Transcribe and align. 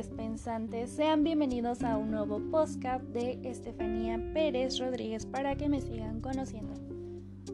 mentes 0.00 0.16
pensantes, 0.16 0.90
sean 0.90 1.24
bienvenidos 1.24 1.82
a 1.82 1.98
un 1.98 2.10
nuevo 2.10 2.40
podcast 2.50 3.04
de 3.08 3.38
Estefanía 3.42 4.18
Pérez 4.32 4.78
Rodríguez 4.78 5.26
para 5.26 5.56
que 5.56 5.68
me 5.68 5.82
sigan 5.82 6.22
conociendo. 6.22 6.72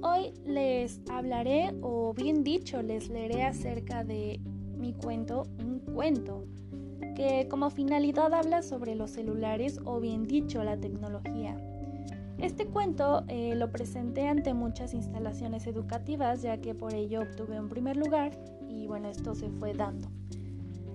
Hoy 0.01 0.33
les 0.45 1.01
hablaré, 1.11 1.75
o 1.83 2.15
bien 2.15 2.45
dicho, 2.45 2.83
les 2.83 3.09
leeré 3.09 3.43
acerca 3.43 4.05
de 4.05 4.39
mi 4.79 4.93
cuento, 4.93 5.49
un 5.59 5.81
cuento, 5.81 6.45
que 7.17 7.49
como 7.51 7.69
finalidad 7.71 8.33
habla 8.33 8.63
sobre 8.63 8.95
los 8.95 9.11
celulares 9.11 9.81
o 9.85 9.99
bien 9.99 10.29
dicho, 10.29 10.63
la 10.63 10.77
tecnología. 10.77 11.57
Este 12.39 12.67
cuento 12.67 13.25
eh, 13.27 13.57
lo 13.57 13.73
presenté 13.73 14.29
ante 14.29 14.55
muchas 14.55 14.95
instalaciones 14.95 15.67
educativas 15.67 16.43
ya 16.43 16.61
que 16.61 16.77
por 16.77 16.95
ello 16.95 17.23
obtuve 17.23 17.59
un 17.59 17.69
primer 17.69 17.97
lugar 17.97 18.39
y 18.69 18.87
bueno, 18.87 19.09
esto 19.09 19.35
se 19.35 19.51
fue 19.51 19.73
dando. 19.73 20.09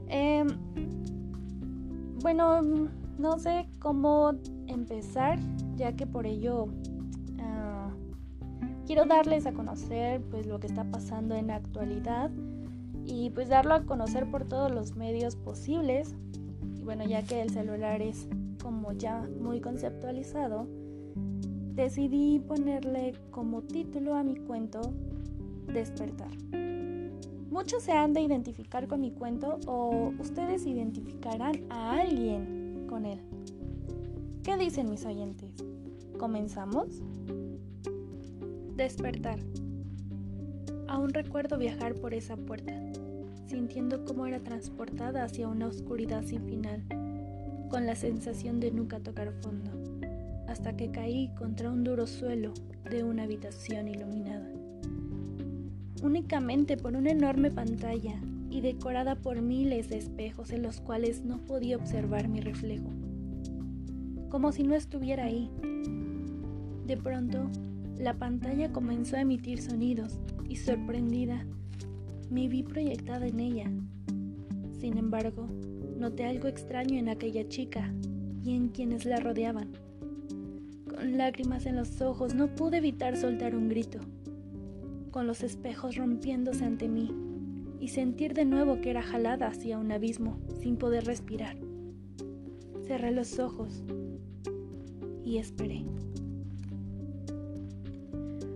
Em, 0.08 0.48
bueno, 2.22 2.62
no 3.18 3.40
sé 3.40 3.68
cómo 3.80 4.34
empezar 4.68 5.40
ya 5.76 5.96
que 5.96 6.06
por 6.06 6.26
ello 6.26 6.68
ah, 7.40 7.90
quiero 8.86 9.06
darles 9.06 9.46
a 9.46 9.54
conocer 9.54 10.22
pues 10.30 10.46
lo 10.46 10.60
que 10.60 10.68
está 10.68 10.84
pasando 10.84 11.36
en 11.36 11.48
la 11.48 11.56
actualidad 11.56 12.32
y 13.06 13.30
pues 13.32 13.50
darlo 13.50 13.74
a 13.74 13.84
conocer 13.84 14.30
por 14.30 14.46
todos 14.46 14.72
los 14.72 14.96
medios 14.96 15.36
posibles. 15.36 16.16
Y 16.78 16.84
bueno, 16.84 17.04
ya 17.06 17.24
que 17.24 17.42
el 17.42 17.50
celular 17.50 18.02
es 18.02 18.28
como 18.62 18.94
ya 18.94 19.28
muy 19.40 19.60
conceptualizado, 19.60 20.68
decidí 21.74 22.40
ponerle 22.40 23.14
como 23.32 23.62
título 23.64 24.16
a 24.16 24.24
mi 24.24 24.36
cuento 24.36 24.82
Despertar. 25.68 26.32
Muchos 27.52 27.84
se 27.84 27.92
han 27.92 28.14
de 28.14 28.22
identificar 28.22 28.88
con 28.88 29.02
mi 29.02 29.12
cuento 29.12 29.60
o 29.68 30.14
ustedes 30.20 30.66
identificarán 30.66 31.66
a 31.70 32.00
alguien 32.00 32.86
con 32.88 33.06
él. 33.06 33.20
¿Qué 34.42 34.56
dicen 34.56 34.90
mis 34.90 35.06
oyentes? 35.06 35.52
¿Comenzamos? 36.18 36.88
Despertar. 38.78 39.40
Aún 40.88 41.14
recuerdo 41.14 41.58
viajar 41.58 41.96
por 41.96 42.14
esa 42.14 42.38
puerta, 42.38 42.74
sintiendo 43.48 44.06
cómo 44.06 44.26
era 44.26 44.40
transportada 44.40 45.26
hacia 45.26 45.50
una 45.50 45.68
oscuridad 45.68 46.24
sin 46.24 46.46
final, 46.46 46.84
con 47.70 47.86
la 47.86 47.96
sensación 47.96 48.62
de 48.62 48.72
nunca 48.72 49.02
tocar 49.02 49.34
fondo 49.42 49.72
hasta 50.48 50.76
que 50.76 50.92
caí 50.92 51.30
contra 51.38 51.70
un 51.70 51.84
duro 51.84 52.08
suelo 52.08 52.54
de 52.90 53.04
una 53.04 53.24
habitación 53.24 53.88
iluminada. 53.88 54.61
Únicamente 56.02 56.78
por 56.78 56.96
una 56.96 57.12
enorme 57.12 57.52
pantalla 57.52 58.20
y 58.50 58.62
decorada 58.62 59.16
por 59.16 59.42
miles 59.42 59.90
de 59.90 59.98
espejos 59.98 60.52
en 60.52 60.64
los 60.64 60.82
cuales 60.82 61.24
no 61.24 61.38
podía 61.46 61.78
observar 61.78 62.28
mi 62.28 62.42
reflejo, 62.42 62.90
como 64.30 64.52
si 64.52 64.64
no 64.64 64.76
estuviera 64.76 65.26
ahí. 65.26 65.50
De 66.88 66.98
pronto, 66.98 67.50
la 67.98 68.16
pantalla 68.16 68.72
comenzó 68.72 69.16
a 69.16 69.22
emitir 69.22 69.62
sonidos 69.62 70.20
y 70.50 70.58
sorprendida, 70.58 71.46
me 72.30 72.48
vi 72.48 72.64
proyectada 72.64 73.28
en 73.28 73.40
ella. 73.40 73.72
Sin 74.80 74.98
embargo, 74.98 75.48
noté 75.98 76.26
algo 76.26 76.48
extraño 76.48 76.98
en 76.98 77.10
aquella 77.10 77.48
chica 77.48 77.94
y 78.44 78.56
en 78.56 78.70
quienes 78.70 79.06
la 79.06 79.18
rodeaban 79.18 79.70
lágrimas 81.04 81.66
en 81.66 81.76
los 81.76 82.02
ojos, 82.02 82.34
no 82.36 82.48
pude 82.56 82.78
evitar 82.78 83.18
soltar 83.18 83.56
un 83.56 83.70
grito, 83.70 84.00
con 85.12 85.28
los 85.28 85.44
espejos 85.44 85.96
rompiéndose 85.96 86.66
ante 86.66 86.88
mí, 86.88 87.12
y 87.80 87.90
sentir 87.90 88.34
de 88.34 88.46
nuevo 88.46 88.80
que 88.82 88.92
era 88.92 89.02
jalada 89.02 89.48
hacia 89.48 89.78
un 89.78 89.92
abismo 89.92 90.40
sin 90.62 90.78
poder 90.78 91.06
respirar. 91.06 91.58
Cerré 92.86 93.12
los 93.12 93.40
ojos 93.40 93.84
y 95.26 95.38
esperé. 95.38 95.84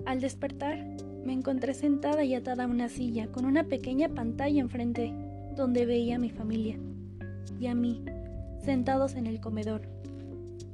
Al 0.05 0.21
despertar, 0.21 0.85
me 1.25 1.33
encontré 1.33 1.73
sentada 1.73 2.23
y 2.23 2.35
atada 2.35 2.65
a 2.65 2.67
una 2.67 2.87
silla 2.87 3.27
con 3.27 3.45
una 3.45 3.63
pequeña 3.63 4.09
pantalla 4.09 4.61
enfrente 4.61 5.11
donde 5.55 5.85
veía 5.85 6.17
a 6.17 6.19
mi 6.19 6.29
familia 6.29 6.77
y 7.59 7.67
a 7.67 7.73
mí 7.73 8.03
sentados 8.63 9.15
en 9.15 9.25
el 9.25 9.39
comedor 9.39 9.81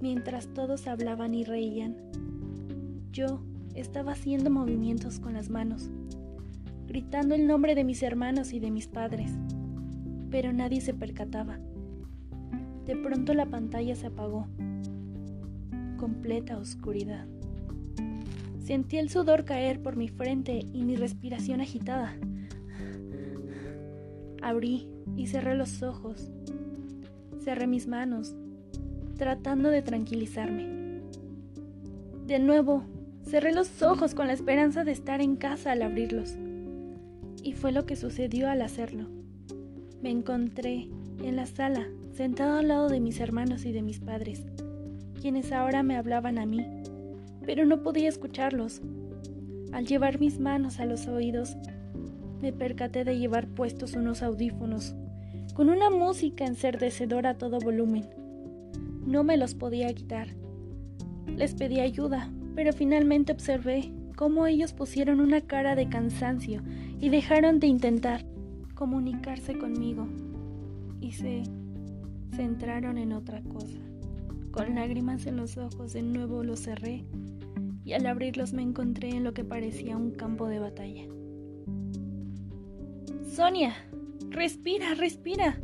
mientras 0.01 0.47
todos 0.47 0.87
hablaban 0.87 1.33
y 1.33 1.45
reían. 1.45 1.95
Yo 3.11 3.41
estaba 3.75 4.13
haciendo 4.13 4.49
movimientos 4.49 5.19
con 5.19 5.33
las 5.33 5.49
manos, 5.49 5.89
gritando 6.87 7.35
el 7.35 7.47
nombre 7.47 7.75
de 7.75 7.83
mis 7.83 8.03
hermanos 8.03 8.53
y 8.53 8.59
de 8.59 8.71
mis 8.71 8.87
padres, 8.87 9.31
pero 10.29 10.53
nadie 10.53 10.81
se 10.81 10.93
percataba. 10.93 11.59
De 12.85 12.95
pronto 12.95 13.33
la 13.33 13.45
pantalla 13.45 13.95
se 13.95 14.07
apagó. 14.07 14.47
Completa 15.97 16.57
oscuridad. 16.57 17.27
Sentí 18.59 18.97
el 18.97 19.09
sudor 19.09 19.45
caer 19.45 19.81
por 19.81 19.95
mi 19.95 20.07
frente 20.07 20.65
y 20.73 20.83
mi 20.83 20.95
respiración 20.95 21.61
agitada. 21.61 22.15
Abrí 24.41 24.87
y 25.15 25.27
cerré 25.27 25.55
los 25.55 25.83
ojos. 25.83 26.31
Cerré 27.39 27.67
mis 27.67 27.87
manos 27.87 28.35
tratando 29.21 29.69
de 29.69 29.83
tranquilizarme. 29.83 30.67
De 32.25 32.39
nuevo, 32.39 32.83
cerré 33.23 33.53
los 33.53 33.81
ojos 33.81 34.13
con 34.13 34.27
la 34.27 34.33
esperanza 34.33 34.83
de 34.83 34.91
estar 34.91 35.21
en 35.21 35.35
casa 35.35 35.71
al 35.71 35.81
abrirlos. 35.81 36.35
Y 37.43 37.53
fue 37.53 37.71
lo 37.71 37.85
que 37.85 37.95
sucedió 37.95 38.49
al 38.49 38.61
hacerlo. 38.61 39.07
Me 40.01 40.09
encontré 40.09 40.89
en 41.23 41.35
la 41.35 41.45
sala, 41.45 41.87
sentado 42.13 42.59
al 42.59 42.67
lado 42.67 42.89
de 42.89 42.99
mis 42.99 43.19
hermanos 43.19 43.65
y 43.65 43.71
de 43.71 43.81
mis 43.81 43.99
padres, 43.99 44.45
quienes 45.21 45.51
ahora 45.51 45.83
me 45.83 45.95
hablaban 45.95 46.37
a 46.37 46.45
mí, 46.45 46.65
pero 47.45 47.65
no 47.65 47.83
podía 47.83 48.09
escucharlos. 48.09 48.81
Al 49.71 49.85
llevar 49.85 50.19
mis 50.19 50.39
manos 50.39 50.79
a 50.79 50.85
los 50.85 51.07
oídos, 51.07 51.55
me 52.41 52.51
percaté 52.51 53.03
de 53.03 53.17
llevar 53.17 53.47
puestos 53.47 53.93
unos 53.93 54.23
audífonos, 54.23 54.95
con 55.53 55.69
una 55.69 55.89
música 55.89 56.45
enserdecedora 56.45 57.31
a 57.31 57.37
todo 57.37 57.59
volumen. 57.59 58.05
No 59.05 59.23
me 59.23 59.37
los 59.37 59.53
podía 59.53 59.93
quitar. 59.93 60.27
Les 61.27 61.53
pedí 61.53 61.79
ayuda, 61.79 62.31
pero 62.55 62.73
finalmente 62.73 63.31
observé 63.31 63.91
cómo 64.15 64.45
ellos 64.45 64.73
pusieron 64.73 65.19
una 65.19 65.41
cara 65.41 65.75
de 65.75 65.89
cansancio 65.89 66.61
y 66.99 67.09
dejaron 67.09 67.59
de 67.59 67.67
intentar 67.67 68.25
comunicarse 68.75 69.57
conmigo 69.57 70.07
y 70.99 71.11
se 71.11 71.43
centraron 72.35 72.97
en 72.97 73.13
otra 73.13 73.41
cosa. 73.41 73.79
Con 74.51 74.75
lágrimas 74.75 75.25
en 75.27 75.37
los 75.37 75.57
ojos 75.57 75.93
de 75.93 76.03
nuevo 76.03 76.43
los 76.43 76.61
cerré 76.61 77.05
y 77.83 77.93
al 77.93 78.05
abrirlos 78.05 78.53
me 78.53 78.61
encontré 78.61 79.09
en 79.09 79.23
lo 79.23 79.33
que 79.33 79.43
parecía 79.43 79.97
un 79.97 80.11
campo 80.11 80.47
de 80.47 80.59
batalla. 80.59 81.03
Sonia, 83.31 83.73
respira, 84.29 84.93
respira, 84.93 85.57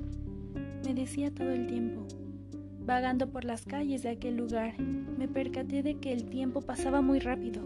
me 0.85 0.93
decía 0.93 1.33
todo 1.33 1.51
el 1.51 1.67
tiempo. 1.67 2.07
Vagando 2.87 3.27
por 3.27 3.43
las 3.43 3.65
calles 3.65 4.03
de 4.03 4.11
aquel 4.11 4.37
lugar, 4.37 4.79
me 4.79 5.27
percaté 5.27 5.83
de 5.83 5.95
que 5.95 6.13
el 6.13 6.29
tiempo 6.29 6.61
pasaba 6.61 7.01
muy 7.01 7.19
rápido. 7.19 7.61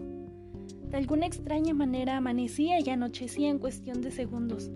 De 0.90 0.96
alguna 0.96 1.26
extraña 1.26 1.72
manera 1.74 2.16
amanecía 2.16 2.80
y 2.80 2.90
anochecía 2.90 3.48
en 3.48 3.60
cuestión 3.60 4.02
de 4.02 4.10
segundos. 4.10 4.72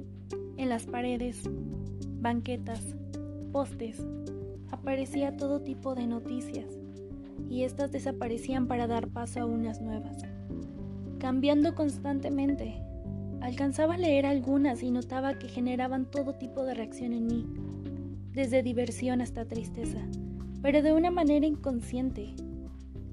En 0.57 0.69
las 0.69 0.87
paredes, 0.87 1.43
banquetas, 2.21 2.95
postes, 3.51 4.07
aparecía 4.71 5.37
todo 5.37 5.63
tipo 5.63 5.97
de 5.97 6.07
noticias, 6.07 6.79
y 7.51 7.65
éstas 7.65 7.91
desaparecían 7.91 8.69
para 8.69 8.87
dar 8.87 9.09
paso 9.09 9.41
a 9.41 9.47
unas 9.47 9.81
nuevas, 9.81 10.19
cambiando 11.19 11.75
constantemente. 11.75 12.81
Alcanzaba 13.41 13.95
a 13.95 13.99
leer 13.99 14.27
algunas 14.27 14.85
y 14.85 14.93
notaba 14.93 15.41
que 15.41 15.49
generaban 15.49 16.09
todo 16.09 16.35
tipo 16.35 16.63
de 16.63 16.75
reacción 16.75 17.13
en 17.15 17.27
mí, 17.27 17.47
desde 18.31 18.63
diversión 18.63 19.21
hasta 19.21 19.45
tristeza 19.45 20.07
pero 20.67 20.83
de 20.83 20.93
una 20.93 21.13
manera 21.13 21.47
inconsciente. 21.47 22.35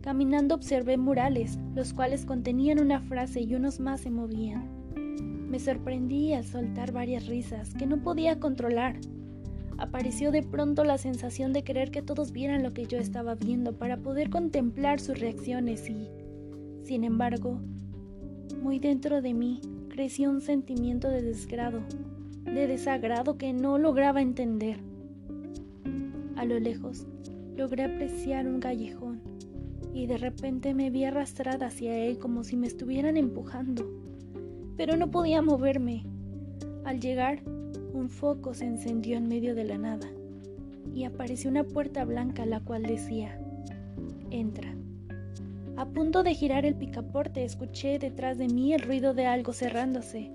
Caminando 0.02 0.56
observé 0.56 0.98
murales, 0.98 1.60
los 1.76 1.94
cuales 1.94 2.26
contenían 2.26 2.80
una 2.80 3.00
frase 3.00 3.42
y 3.42 3.54
unos 3.54 3.80
más 3.80 4.02
se 4.02 4.10
movían. 4.10 4.68
Me 5.52 5.60
sorprendí 5.60 6.34
al 6.34 6.46
soltar 6.46 6.92
varias 6.92 7.28
risas 7.28 7.76
que 7.76 7.86
no 7.86 8.02
podía 8.02 8.40
controlar. 8.40 9.00
Apareció 9.78 10.32
de 10.32 10.42
pronto 10.42 10.84
la 10.84 10.98
sensación 10.98 11.54
de 11.54 11.64
querer 11.64 11.92
que 11.92 12.02
todos 12.02 12.32
vieran 12.32 12.64
lo 12.64 12.74
que 12.74 12.88
yo 12.88 12.98
estaba 12.98 13.36
viendo 13.36 13.78
para 13.78 13.98
poder 13.98 14.32
contemplar 14.32 15.00
sus 15.00 15.20
reacciones 15.20 15.88
y, 15.92 16.10
sin 16.82 17.04
embargo, 17.04 17.60
muy 18.64 18.80
dentro 18.80 19.22
de 19.22 19.36
mí 19.36 19.62
creció 19.90 20.32
un 20.32 20.42
sentimiento 20.42 21.08
de 21.08 21.22
desgrado, 21.22 21.82
de 22.46 22.66
desagrado 22.66 23.38
que 23.38 23.54
no 23.54 23.78
lograba 23.78 24.24
entender. 24.24 24.80
A 26.36 26.46
lo 26.46 26.60
lejos 26.60 27.06
logré 27.56 27.84
apreciar 27.84 28.48
un 28.48 28.60
callejón 28.60 29.22
y 29.94 30.08
de 30.08 30.18
repente 30.18 30.74
me 30.74 30.90
vi 30.90 31.06
arrastrada 31.06 31.68
hacia 31.68 31.96
él 31.98 32.18
como 32.18 32.44
si 32.44 32.58
me 32.58 32.68
estuvieran 32.68 33.16
empujando, 33.16 33.88
pero 34.76 34.98
no 34.98 35.12
podía 35.12 35.42
moverme. 35.42 36.04
Al 36.84 37.00
llegar, 37.00 37.44
un 37.94 38.10
foco 38.10 38.54
se 38.54 38.66
encendió 38.66 39.18
en 39.18 39.28
medio 39.28 39.54
de 39.54 39.66
la 39.66 39.78
nada 39.78 40.10
y 40.94 41.04
apareció 41.04 41.50
una 41.50 41.64
puerta 41.64 42.04
blanca 42.06 42.46
la 42.46 42.60
cual 42.60 42.84
decía, 42.84 43.40
entra. 44.32 44.74
A 45.76 45.86
punto 45.86 46.24
de 46.24 46.34
girar 46.34 46.66
el 46.66 46.76
picaporte 46.76 47.44
escuché 47.44 48.00
detrás 48.00 48.38
de 48.38 48.48
mí 48.48 48.74
el 48.74 48.82
ruido 48.82 49.14
de 49.14 49.26
algo 49.26 49.54
cerrándose. 49.54 50.32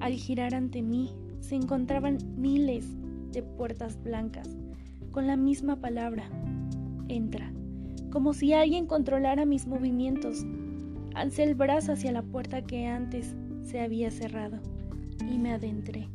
Al 0.00 0.12
girar 0.14 0.54
ante 0.54 0.82
mí 0.82 1.10
se 1.40 1.54
encontraban 1.54 2.18
miles 2.36 2.86
de 3.32 3.42
puertas 3.42 4.02
blancas 4.02 4.61
con 5.12 5.26
la 5.26 5.36
misma 5.36 5.76
palabra, 5.76 6.24
entra, 7.08 7.52
como 8.10 8.32
si 8.32 8.52
alguien 8.52 8.86
controlara 8.86 9.44
mis 9.44 9.66
movimientos. 9.66 10.44
Alcé 11.14 11.44
el 11.44 11.54
brazo 11.54 11.92
hacia 11.92 12.10
la 12.12 12.22
puerta 12.22 12.62
que 12.62 12.86
antes 12.86 13.36
se 13.62 13.80
había 13.80 14.10
cerrado 14.10 14.58
y 15.30 15.38
me 15.38 15.52
adentré 15.52 16.08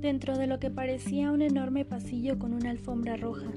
dentro 0.00 0.38
de 0.38 0.46
lo 0.46 0.58
que 0.58 0.70
parecía 0.70 1.30
un 1.30 1.42
enorme 1.42 1.84
pasillo 1.84 2.38
con 2.38 2.54
una 2.54 2.70
alfombra 2.70 3.16
roja. 3.16 3.50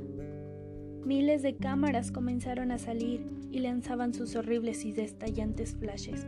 Miles 1.06 1.42
de 1.42 1.56
cámaras 1.56 2.12
comenzaron 2.12 2.72
a 2.72 2.78
salir 2.78 3.26
y 3.52 3.60
lanzaban 3.60 4.14
sus 4.14 4.36
horribles 4.36 4.86
y 4.86 4.92
destallantes 4.92 5.76
flashes, 5.76 6.28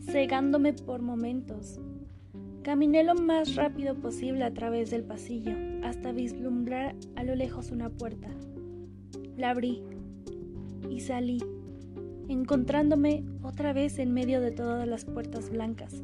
cegándome 0.00 0.72
por 0.72 1.02
momentos. 1.02 1.80
Caminé 2.64 3.04
lo 3.04 3.14
más 3.14 3.56
rápido 3.56 3.94
posible 3.94 4.42
a 4.42 4.54
través 4.54 4.90
del 4.90 5.04
pasillo 5.04 5.52
hasta 5.82 6.12
vislumbrar 6.12 6.96
a 7.14 7.22
lo 7.22 7.34
lejos 7.34 7.70
una 7.70 7.90
puerta. 7.90 8.30
La 9.36 9.50
abrí 9.50 9.82
y 10.88 11.00
salí, 11.00 11.44
encontrándome 12.26 13.22
otra 13.42 13.74
vez 13.74 13.98
en 13.98 14.14
medio 14.14 14.40
de 14.40 14.50
todas 14.50 14.88
las 14.88 15.04
puertas 15.04 15.50
blancas. 15.50 16.02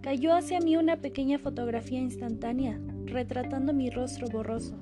Cayó 0.00 0.34
hacia 0.34 0.58
mí 0.58 0.76
una 0.76 0.96
pequeña 0.96 1.38
fotografía 1.38 2.00
instantánea, 2.00 2.80
retratando 3.04 3.72
mi 3.72 3.88
rostro 3.88 4.26
borroso, 4.26 4.74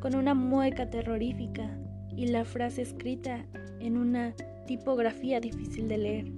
con 0.00 0.16
una 0.16 0.34
mueca 0.34 0.90
terrorífica 0.90 1.70
y 2.16 2.26
la 2.26 2.44
frase 2.44 2.82
escrita 2.82 3.46
en 3.78 3.96
una 3.96 4.34
tipografía 4.66 5.38
difícil 5.38 5.86
de 5.86 5.98
leer. 5.98 6.32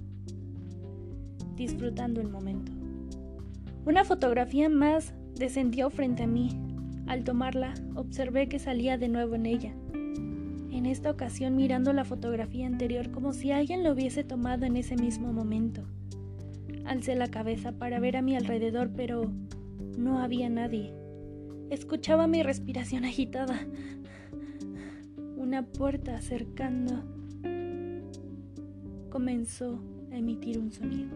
Disfrutando 1.56 2.20
el 2.20 2.28
momento. 2.28 2.79
Una 3.90 4.04
fotografía 4.04 4.68
más 4.68 5.14
descendió 5.34 5.90
frente 5.90 6.22
a 6.22 6.26
mí. 6.28 6.50
Al 7.08 7.24
tomarla, 7.24 7.74
observé 7.96 8.48
que 8.48 8.60
salía 8.60 8.96
de 8.96 9.08
nuevo 9.08 9.34
en 9.34 9.46
ella. 9.46 9.74
En 10.70 10.86
esta 10.86 11.10
ocasión 11.10 11.56
mirando 11.56 11.92
la 11.92 12.04
fotografía 12.04 12.68
anterior 12.68 13.10
como 13.10 13.32
si 13.32 13.50
alguien 13.50 13.82
lo 13.82 13.90
hubiese 13.90 14.22
tomado 14.22 14.64
en 14.64 14.76
ese 14.76 14.94
mismo 14.94 15.32
momento. 15.32 15.82
Alcé 16.84 17.16
la 17.16 17.32
cabeza 17.32 17.72
para 17.72 17.98
ver 17.98 18.16
a 18.16 18.22
mi 18.22 18.36
alrededor, 18.36 18.92
pero 18.94 19.32
no 19.98 20.20
había 20.20 20.48
nadie. 20.48 20.94
Escuchaba 21.68 22.28
mi 22.28 22.44
respiración 22.44 23.04
agitada. 23.04 23.58
Una 25.36 25.66
puerta 25.66 26.14
acercando 26.14 27.02
comenzó 29.10 29.82
a 30.12 30.16
emitir 30.16 30.60
un 30.60 30.70
sonido. 30.70 31.10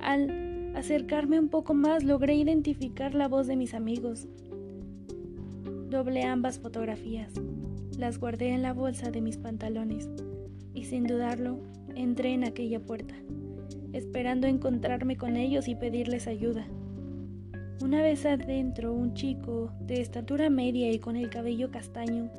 Al 0.00 0.55
acercarme 0.76 1.40
un 1.40 1.48
poco 1.48 1.74
más 1.74 2.04
logré 2.04 2.36
identificar 2.36 3.14
la 3.14 3.26
voz 3.26 3.46
de 3.46 3.56
mis 3.56 3.74
amigos. 3.74 4.28
Doblé 5.90 6.22
ambas 6.24 6.58
fotografías, 6.58 7.32
las 7.98 8.18
guardé 8.18 8.50
en 8.50 8.62
la 8.62 8.72
bolsa 8.72 9.10
de 9.10 9.20
mis 9.20 9.38
pantalones 9.38 10.08
y 10.74 10.84
sin 10.84 11.04
dudarlo 11.04 11.58
entré 11.94 12.34
en 12.34 12.44
aquella 12.44 12.80
puerta 12.80 13.14
esperando 13.96 14.46
encontrarme 14.46 15.16
con 15.16 15.36
ellos 15.36 15.68
y 15.68 15.74
pedirles 15.74 16.26
ayuda. 16.26 16.66
Una 17.82 18.02
vez 18.02 18.26
adentro, 18.26 18.92
un 18.92 19.14
chico 19.14 19.72
de 19.80 20.00
estatura 20.00 20.50
media 20.50 20.92
y 20.92 20.98
con 20.98 21.16
el 21.16 21.30
cabello 21.30 21.70
castaño 21.70 22.30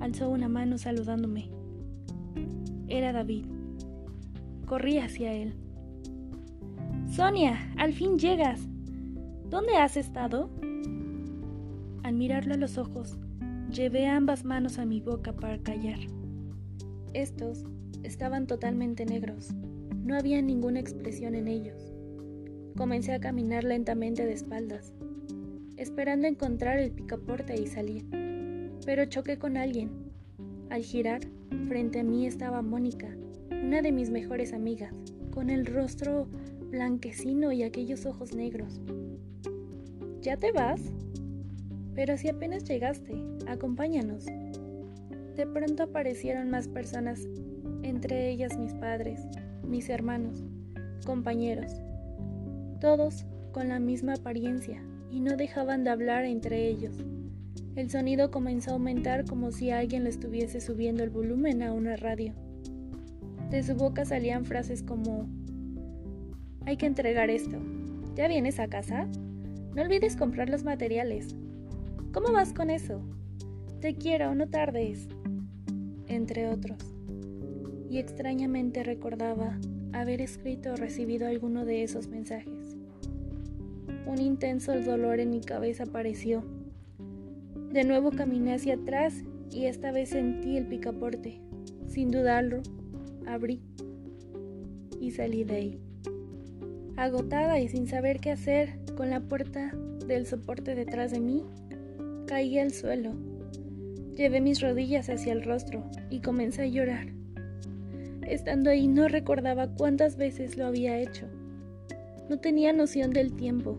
alzó 0.00 0.28
una 0.28 0.48
mano 0.48 0.76
saludándome. 0.78 1.50
Era 2.88 3.12
David. 3.12 3.44
Corrí 4.66 4.98
hacia 4.98 5.32
él. 5.32 5.54
Sonia, 7.18 7.58
al 7.76 7.94
fin 7.94 8.16
llegas. 8.16 8.60
¿Dónde 9.50 9.74
has 9.74 9.96
estado? 9.96 10.48
Al 12.04 12.14
mirarlo 12.14 12.54
a 12.54 12.56
los 12.56 12.78
ojos, 12.78 13.18
llevé 13.72 14.06
ambas 14.06 14.44
manos 14.44 14.78
a 14.78 14.84
mi 14.84 15.00
boca 15.00 15.32
para 15.32 15.58
callar. 15.58 15.98
Estos 17.14 17.64
estaban 18.04 18.46
totalmente 18.46 19.04
negros. 19.04 19.48
No 20.04 20.16
había 20.16 20.40
ninguna 20.40 20.78
expresión 20.78 21.34
en 21.34 21.48
ellos. 21.48 21.92
Comencé 22.76 23.12
a 23.14 23.20
caminar 23.20 23.64
lentamente 23.64 24.24
de 24.24 24.34
espaldas, 24.34 24.94
esperando 25.76 26.28
encontrar 26.28 26.78
el 26.78 26.92
picaporte 26.92 27.60
y 27.60 27.66
salir, 27.66 28.04
pero 28.86 29.06
choqué 29.06 29.38
con 29.38 29.56
alguien. 29.56 29.90
Al 30.70 30.82
girar, 30.82 31.22
frente 31.66 31.98
a 31.98 32.04
mí 32.04 32.28
estaba 32.28 32.62
Mónica, 32.62 33.08
una 33.50 33.82
de 33.82 33.90
mis 33.90 34.08
mejores 34.08 34.52
amigas, 34.52 34.94
con 35.32 35.50
el 35.50 35.66
rostro 35.66 36.28
blanquecino 36.70 37.52
y 37.52 37.62
aquellos 37.62 38.06
ojos 38.06 38.34
negros. 38.34 38.80
¿Ya 40.20 40.36
te 40.36 40.52
vas? 40.52 40.80
Pero 41.94 42.16
si 42.16 42.28
apenas 42.28 42.64
llegaste, 42.64 43.14
acompáñanos. 43.46 44.26
De 45.36 45.46
pronto 45.46 45.84
aparecieron 45.84 46.50
más 46.50 46.68
personas, 46.68 47.26
entre 47.82 48.30
ellas 48.30 48.58
mis 48.58 48.74
padres, 48.74 49.20
mis 49.66 49.88
hermanos, 49.88 50.44
compañeros, 51.06 51.72
todos 52.80 53.24
con 53.52 53.68
la 53.68 53.80
misma 53.80 54.14
apariencia 54.14 54.82
y 55.10 55.20
no 55.20 55.36
dejaban 55.36 55.84
de 55.84 55.90
hablar 55.90 56.24
entre 56.24 56.68
ellos. 56.68 56.94
El 57.76 57.90
sonido 57.90 58.30
comenzó 58.30 58.70
a 58.70 58.74
aumentar 58.74 59.24
como 59.24 59.52
si 59.52 59.70
alguien 59.70 60.04
le 60.04 60.10
estuviese 60.10 60.60
subiendo 60.60 61.04
el 61.04 61.10
volumen 61.10 61.62
a 61.62 61.72
una 61.72 61.96
radio. 61.96 62.34
De 63.50 63.62
su 63.62 63.74
boca 63.74 64.04
salían 64.04 64.44
frases 64.44 64.82
como, 64.82 65.28
hay 66.68 66.76
que 66.76 66.84
entregar 66.84 67.30
esto. 67.30 67.56
¿Ya 68.14 68.28
vienes 68.28 68.60
a 68.60 68.68
casa? 68.68 69.08
No 69.74 69.80
olvides 69.80 70.16
comprar 70.16 70.50
los 70.50 70.64
materiales. 70.64 71.34
¿Cómo 72.12 72.30
vas 72.30 72.52
con 72.52 72.68
eso? 72.68 73.00
Te 73.80 73.94
quiero, 73.94 74.34
no 74.34 74.46
tardes. 74.48 75.08
Entre 76.08 76.46
otros 76.46 76.76
y 77.90 77.96
extrañamente 77.96 78.82
recordaba 78.82 79.58
haber 79.94 80.20
escrito 80.20 80.74
o 80.74 80.76
recibido 80.76 81.26
alguno 81.26 81.64
de 81.64 81.84
esos 81.84 82.08
mensajes. 82.08 82.76
Un 84.04 84.20
intenso 84.20 84.78
dolor 84.78 85.20
en 85.20 85.30
mi 85.30 85.40
cabeza 85.40 85.84
apareció. 85.84 86.44
De 87.72 87.84
nuevo 87.84 88.10
caminé 88.10 88.52
hacia 88.52 88.74
atrás 88.74 89.14
y 89.50 89.64
esta 89.64 89.90
vez 89.90 90.10
sentí 90.10 90.58
el 90.58 90.66
picaporte. 90.66 91.40
Sin 91.86 92.10
dudarlo, 92.10 92.60
abrí 93.26 93.62
y 95.00 95.12
salí 95.12 95.44
de 95.44 95.54
ahí. 95.54 95.87
Agotada 96.98 97.60
y 97.60 97.68
sin 97.68 97.86
saber 97.86 98.18
qué 98.18 98.32
hacer, 98.32 98.80
con 98.96 99.08
la 99.08 99.20
puerta 99.20 99.72
del 100.08 100.26
soporte 100.26 100.74
detrás 100.74 101.12
de 101.12 101.20
mí, 101.20 101.44
caí 102.26 102.58
al 102.58 102.72
suelo. 102.72 103.12
Llevé 104.16 104.40
mis 104.40 104.60
rodillas 104.60 105.08
hacia 105.08 105.32
el 105.32 105.44
rostro 105.44 105.88
y 106.10 106.18
comencé 106.18 106.62
a 106.62 106.66
llorar. 106.66 107.06
Estando 108.26 108.70
ahí 108.70 108.88
no 108.88 109.06
recordaba 109.06 109.68
cuántas 109.68 110.16
veces 110.16 110.56
lo 110.56 110.66
había 110.66 110.98
hecho. 110.98 111.28
No 112.28 112.40
tenía 112.40 112.72
noción 112.72 113.12
del 113.12 113.32
tiempo. 113.36 113.78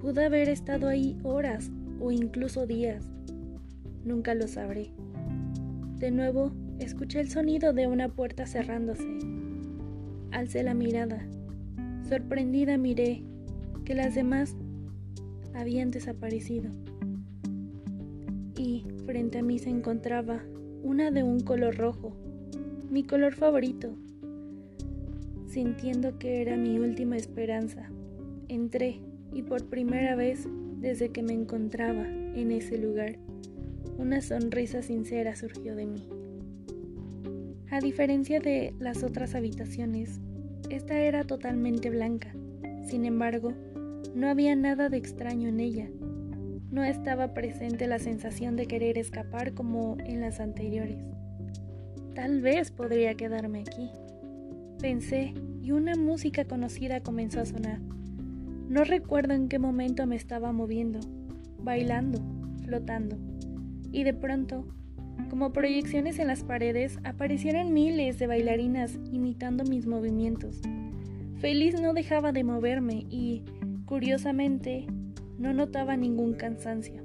Pude 0.00 0.24
haber 0.24 0.48
estado 0.48 0.86
ahí 0.86 1.18
horas 1.24 1.72
o 1.98 2.12
incluso 2.12 2.64
días. 2.64 3.10
Nunca 4.04 4.36
lo 4.36 4.46
sabré. 4.46 4.92
De 5.98 6.12
nuevo, 6.12 6.52
escuché 6.78 7.18
el 7.18 7.28
sonido 7.28 7.72
de 7.72 7.88
una 7.88 8.08
puerta 8.08 8.46
cerrándose. 8.46 9.02
Alcé 10.30 10.62
la 10.62 10.74
mirada. 10.74 11.26
Sorprendida 12.08 12.76
miré 12.76 13.22
que 13.84 13.94
las 13.94 14.14
demás 14.14 14.54
habían 15.54 15.90
desaparecido. 15.90 16.70
Y 18.56 18.84
frente 19.06 19.38
a 19.38 19.42
mí 19.42 19.58
se 19.58 19.70
encontraba 19.70 20.42
una 20.82 21.10
de 21.10 21.22
un 21.22 21.40
color 21.40 21.76
rojo, 21.76 22.14
mi 22.90 23.04
color 23.04 23.34
favorito. 23.34 23.96
Sintiendo 25.46 26.18
que 26.18 26.42
era 26.42 26.56
mi 26.56 26.78
última 26.78 27.16
esperanza, 27.16 27.88
entré 28.48 29.00
y 29.32 29.42
por 29.42 29.64
primera 29.66 30.14
vez 30.14 30.46
desde 30.80 31.08
que 31.08 31.22
me 31.22 31.32
encontraba 31.32 32.06
en 32.06 32.52
ese 32.52 32.76
lugar, 32.76 33.16
una 33.96 34.20
sonrisa 34.20 34.82
sincera 34.82 35.36
surgió 35.36 35.74
de 35.74 35.86
mí. 35.86 36.06
A 37.70 37.80
diferencia 37.80 38.40
de 38.40 38.74
las 38.78 39.02
otras 39.02 39.34
habitaciones, 39.34 40.20
esta 40.70 40.98
era 40.98 41.24
totalmente 41.24 41.90
blanca. 41.90 42.34
Sin 42.86 43.04
embargo, 43.04 43.52
no 44.14 44.28
había 44.28 44.54
nada 44.56 44.88
de 44.88 44.96
extraño 44.96 45.48
en 45.48 45.60
ella. 45.60 45.88
No 46.70 46.82
estaba 46.84 47.34
presente 47.34 47.86
la 47.86 47.98
sensación 47.98 48.56
de 48.56 48.66
querer 48.66 48.98
escapar 48.98 49.54
como 49.54 49.96
en 50.00 50.20
las 50.20 50.40
anteriores. 50.40 50.98
Tal 52.14 52.40
vez 52.40 52.70
podría 52.70 53.14
quedarme 53.14 53.60
aquí. 53.60 53.90
Pensé 54.80 55.34
y 55.62 55.72
una 55.72 55.94
música 55.96 56.44
conocida 56.44 57.00
comenzó 57.00 57.40
a 57.40 57.46
sonar. 57.46 57.80
No 58.68 58.84
recuerdo 58.84 59.34
en 59.34 59.48
qué 59.48 59.58
momento 59.58 60.06
me 60.06 60.16
estaba 60.16 60.52
moviendo. 60.52 61.00
bailando, 61.58 62.20
flotando. 62.64 63.16
Y 63.90 64.04
de 64.04 64.12
pronto, 64.12 64.66
como 65.30 65.52
proyecciones 65.52 66.18
en 66.18 66.28
las 66.28 66.44
paredes, 66.44 66.98
aparecieron 67.04 67.72
miles 67.72 68.18
de 68.18 68.26
bailarinas 68.26 68.98
imitando 69.10 69.64
mis 69.64 69.86
movimientos. 69.86 70.60
Feliz 71.38 71.80
no 71.80 71.92
dejaba 71.92 72.32
de 72.32 72.44
moverme 72.44 73.06
y, 73.10 73.42
curiosamente, 73.84 74.86
no 75.38 75.52
notaba 75.52 75.96
ningún 75.96 76.34
cansancio. 76.34 77.02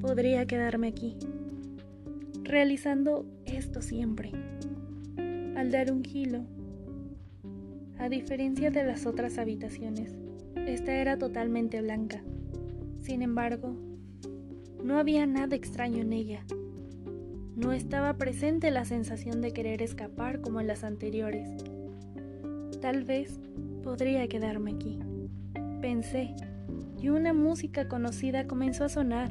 Podría 0.00 0.46
quedarme 0.46 0.88
aquí, 0.88 1.16
realizando 2.44 3.26
esto 3.44 3.82
siempre. 3.82 4.32
Al 5.56 5.70
dar 5.70 5.92
un 5.92 6.04
giro, 6.04 6.44
a 7.98 8.08
diferencia 8.08 8.70
de 8.70 8.84
las 8.84 9.06
otras 9.06 9.38
habitaciones, 9.38 10.14
esta 10.66 10.94
era 10.94 11.18
totalmente 11.18 11.80
blanca. 11.82 12.22
Sin 13.00 13.22
embargo, 13.22 13.76
no 14.82 14.98
había 14.98 15.26
nada 15.26 15.56
extraño 15.56 16.02
en 16.02 16.12
ella. 16.12 16.44
No 17.62 17.70
estaba 17.70 18.14
presente 18.14 18.72
la 18.72 18.84
sensación 18.84 19.40
de 19.40 19.52
querer 19.52 19.82
escapar 19.82 20.40
como 20.40 20.60
en 20.60 20.66
las 20.66 20.82
anteriores. 20.82 21.48
Tal 22.80 23.04
vez 23.04 23.38
podría 23.84 24.26
quedarme 24.26 24.72
aquí. 24.72 24.98
Pensé, 25.80 26.34
y 27.00 27.10
una 27.10 27.32
música 27.32 27.86
conocida 27.86 28.48
comenzó 28.48 28.82
a 28.84 28.88
sonar. 28.88 29.30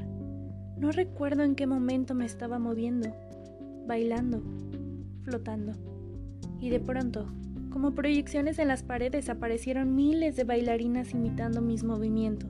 No 0.77 0.91
recuerdo 0.91 1.43
en 1.43 1.55
qué 1.55 1.67
momento 1.67 2.15
me 2.15 2.23
estaba 2.23 2.57
moviendo, 2.57 3.13
bailando, 3.85 4.41
flotando. 5.23 5.73
Y 6.61 6.69
de 6.69 6.79
pronto, 6.79 7.27
como 7.69 7.93
proyecciones 7.93 8.59
en 8.59 8.69
las 8.69 8.81
paredes, 8.81 9.27
aparecieron 9.27 9.93
miles 9.93 10.37
de 10.37 10.45
bailarinas 10.45 11.11
imitando 11.11 11.61
mis 11.61 11.83
movimientos. 11.83 12.49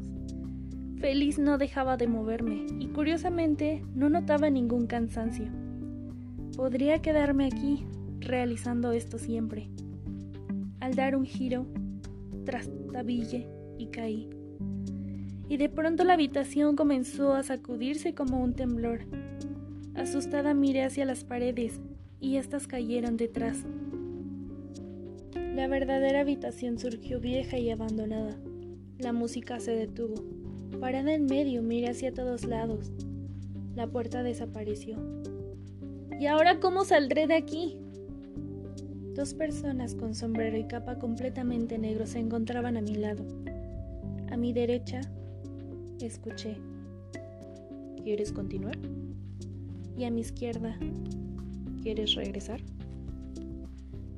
Feliz 0.97 1.39
no 1.39 1.57
dejaba 1.57 1.97
de 1.97 2.07
moverme 2.07 2.67
y 2.79 2.89
curiosamente 2.89 3.83
no 3.95 4.11
notaba 4.11 4.51
ningún 4.51 4.85
cansancio. 4.85 5.60
Podría 6.55 7.01
quedarme 7.01 7.45
aquí 7.45 7.85
realizando 8.19 8.91
esto 8.91 9.17
siempre. 9.17 9.69
Al 10.79 10.95
dar 10.95 11.15
un 11.15 11.25
giro, 11.25 11.65
trastabille 12.45 13.47
y 13.77 13.87
caí. 13.87 14.29
Y 15.47 15.57
de 15.57 15.69
pronto 15.69 16.03
la 16.03 16.13
habitación 16.13 16.75
comenzó 16.75 17.33
a 17.33 17.43
sacudirse 17.43 18.13
como 18.13 18.41
un 18.41 18.53
temblor. 18.53 19.01
Asustada 19.95 20.53
miré 20.53 20.83
hacia 20.83 21.05
las 21.05 21.23
paredes 21.23 21.81
y 22.19 22.37
éstas 22.37 22.67
cayeron 22.67 23.17
detrás. 23.17 23.65
La 25.55 25.67
verdadera 25.67 26.21
habitación 26.21 26.79
surgió 26.79 27.19
vieja 27.19 27.57
y 27.57 27.69
abandonada. 27.69 28.37
La 28.97 29.13
música 29.13 29.59
se 29.59 29.71
detuvo. 29.71 30.15
Parada 30.79 31.13
en 31.13 31.25
medio, 31.25 31.61
miré 31.61 31.89
hacia 31.89 32.13
todos 32.13 32.45
lados. 32.45 32.91
La 33.75 33.87
puerta 33.87 34.23
desapareció. 34.23 34.97
¿Y 36.21 36.27
ahora 36.27 36.59
cómo 36.59 36.85
saldré 36.85 37.25
de 37.25 37.33
aquí? 37.33 37.79
Dos 39.15 39.33
personas 39.33 39.95
con 39.95 40.13
sombrero 40.13 40.55
y 40.55 40.65
capa 40.65 40.99
completamente 40.99 41.79
negro 41.79 42.05
se 42.05 42.19
encontraban 42.19 42.77
a 42.77 42.81
mi 42.81 42.93
lado. 42.93 43.25
A 44.29 44.37
mi 44.37 44.53
derecha, 44.53 45.01
escuché. 45.99 46.57
¿Quieres 48.03 48.31
continuar? 48.31 48.77
Y 49.97 50.03
a 50.03 50.11
mi 50.11 50.21
izquierda, 50.21 50.77
¿quieres 51.81 52.13
regresar? 52.13 52.61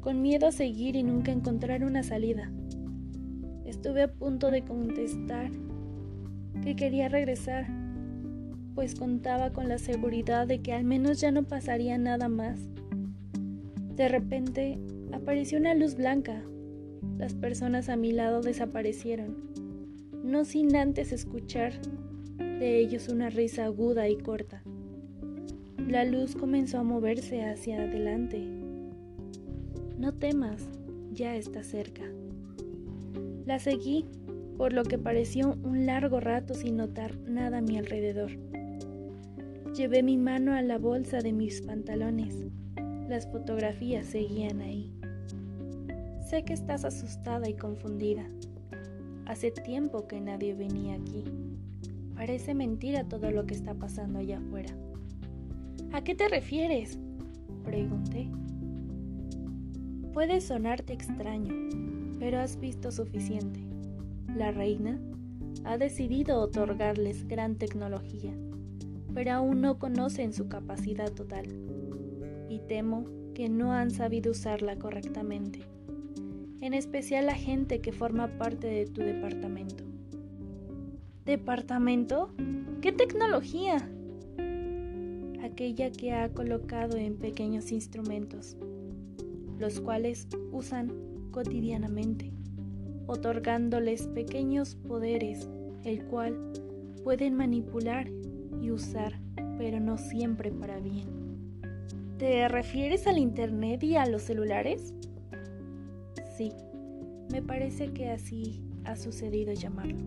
Con 0.01 0.21
miedo 0.21 0.47
a 0.47 0.51
seguir 0.51 0.97
y 0.97 1.03
nunca 1.03 1.31
encontrar 1.31 1.85
una 1.85 2.03
salida. 2.03 2.51
Estuve 3.63 4.03
a 4.03 4.11
punto 4.11 4.51
de 4.51 4.65
contestar 4.65 5.49
que 6.65 6.75
quería 6.75 7.07
regresar, 7.07 7.65
pues 8.75 8.95
contaba 8.95 9.51
con 9.51 9.69
la 9.69 9.77
seguridad 9.77 10.47
de 10.47 10.61
que 10.61 10.73
al 10.73 10.83
menos 10.83 11.21
ya 11.21 11.31
no 11.31 11.43
pasaría 11.43 11.97
nada 11.97 12.29
más. 12.29 12.59
De 13.95 14.07
repente 14.07 14.79
apareció 15.11 15.59
una 15.59 15.75
luz 15.75 15.95
blanca. 15.95 16.43
Las 17.17 17.33
personas 17.35 17.89
a 17.89 17.95
mi 17.95 18.11
lado 18.11 18.41
desaparecieron, 18.41 19.35
no 20.23 20.45
sin 20.45 20.75
antes 20.75 21.11
escuchar 21.11 21.73
de 22.37 22.79
ellos 22.79 23.09
una 23.09 23.29
risa 23.29 23.65
aguda 23.65 24.09
y 24.09 24.17
corta. 24.17 24.63
La 25.87 26.05
luz 26.05 26.35
comenzó 26.35 26.79
a 26.79 26.83
moverse 26.83 27.43
hacia 27.43 27.81
adelante. 27.81 28.41
No 29.97 30.13
temas, 30.13 30.69
ya 31.11 31.35
está 31.35 31.63
cerca. 31.63 32.03
La 33.45 33.59
seguí 33.59 34.05
por 34.57 34.73
lo 34.73 34.83
que 34.83 34.97
pareció 34.97 35.57
un 35.63 35.85
largo 35.85 36.19
rato 36.19 36.53
sin 36.53 36.77
notar 36.77 37.17
nada 37.19 37.57
a 37.57 37.61
mi 37.61 37.77
alrededor. 37.77 38.31
Llevé 39.75 40.03
mi 40.03 40.17
mano 40.17 40.53
a 40.53 40.61
la 40.61 40.77
bolsa 40.77 41.19
de 41.19 41.33
mis 41.33 41.61
pantalones. 41.61 42.35
Las 43.07 43.27
fotografías 43.31 44.05
seguían 44.05 44.61
ahí. 44.61 44.93
Sé 46.29 46.43
que 46.43 46.53
estás 46.53 46.85
asustada 46.85 47.49
y 47.49 47.55
confundida. 47.55 48.23
Hace 49.25 49.51
tiempo 49.51 50.07
que 50.07 50.21
nadie 50.21 50.53
venía 50.53 50.95
aquí. 50.95 51.23
Parece 52.15 52.53
mentira 52.53 53.03
todo 53.07 53.31
lo 53.31 53.45
que 53.45 53.55
está 53.55 53.73
pasando 53.73 54.19
allá 54.19 54.37
afuera. 54.37 54.73
¿A 55.91 56.03
qué 56.03 56.15
te 56.15 56.27
refieres? 56.27 56.99
Pregunté. 57.63 58.29
Puede 60.13 60.41
sonarte 60.41 60.93
extraño, 60.93 61.53
pero 62.19 62.39
has 62.39 62.59
visto 62.59 62.91
suficiente 62.91 63.73
la 64.35 64.51
reina, 64.51 64.99
ha 65.63 65.77
decidido 65.77 66.39
otorgarles 66.39 67.27
gran 67.27 67.55
tecnología, 67.55 68.33
pero 69.13 69.31
aún 69.31 69.61
no 69.61 69.79
conocen 69.79 70.33
su 70.33 70.47
capacidad 70.47 71.11
total, 71.11 71.45
y 72.49 72.59
temo 72.67 73.05
que 73.33 73.49
no 73.49 73.73
han 73.73 73.91
sabido 73.91 74.31
usarla 74.31 74.77
correctamente, 74.77 75.61
en 76.61 76.73
especial 76.73 77.25
la 77.25 77.35
gente 77.35 77.81
que 77.81 77.91
forma 77.91 78.37
parte 78.37 78.67
de 78.67 78.85
tu 78.85 79.01
departamento. 79.01 79.83
¿Departamento? 81.25 82.31
¿Qué 82.81 82.91
tecnología? 82.91 83.77
Aquella 85.43 85.91
que 85.91 86.13
ha 86.13 86.29
colocado 86.29 86.97
en 86.97 87.17
pequeños 87.17 87.71
instrumentos, 87.71 88.57
los 89.59 89.79
cuales 89.79 90.27
usan 90.51 90.91
cotidianamente 91.31 92.33
otorgándoles 93.07 94.07
pequeños 94.07 94.75
poderes, 94.75 95.49
el 95.83 96.05
cual 96.05 96.37
pueden 97.03 97.35
manipular 97.35 98.09
y 98.63 98.71
usar, 98.71 99.13
pero 99.57 99.79
no 99.79 99.97
siempre 99.97 100.51
para 100.51 100.79
bien. 100.79 101.07
¿Te 102.17 102.47
refieres 102.47 103.05
al 103.07 103.17
Internet 103.17 103.83
y 103.83 103.97
a 103.97 104.05
los 104.05 104.21
celulares? 104.21 104.93
Sí, 106.37 106.51
me 107.31 107.41
parece 107.41 107.91
que 107.91 108.09
así 108.09 108.63
ha 108.85 108.95
sucedido 108.95 109.53
llamarlo. 109.53 109.97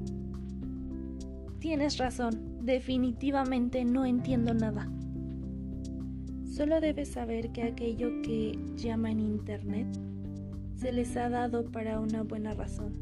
Tienes 1.59 1.99
razón, 1.99 2.65
definitivamente 2.65 3.85
no 3.85 4.07
entiendo 4.07 4.55
nada. 4.55 4.91
Solo 6.45 6.81
debes 6.81 7.09
saber 7.09 7.51
que 7.51 7.65
aquello 7.65 8.23
que 8.23 8.59
llaman 8.77 9.21
Internet 9.21 9.87
se 10.77 10.93
les 10.93 11.17
ha 11.17 11.29
dado 11.29 11.71
para 11.71 12.01
una 12.01 12.23
buena 12.23 12.55
razón. 12.55 12.93